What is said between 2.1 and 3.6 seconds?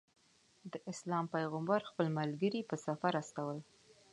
ملګري په سفر استول.